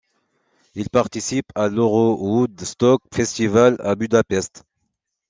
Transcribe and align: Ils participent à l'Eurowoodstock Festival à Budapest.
Ils 0.73 0.89
participent 0.89 1.51
à 1.53 1.67
l'Eurowoodstock 1.67 3.01
Festival 3.13 3.75
à 3.83 3.93
Budapest. 3.93 4.63